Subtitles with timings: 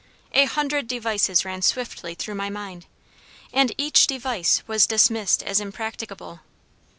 [0.33, 2.87] A hundred devices ran swiftly through my mind,
[3.53, 6.39] and each device was dismissed as impracticable.